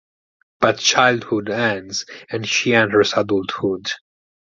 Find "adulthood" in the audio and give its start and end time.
3.13-3.87